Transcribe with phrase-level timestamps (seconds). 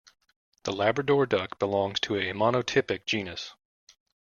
[0.63, 3.53] The Labrador duck belongs to a monotypic genus.